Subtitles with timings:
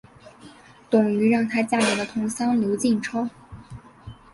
[0.89, 3.29] 董瑀让她嫁给了同乡刘进超。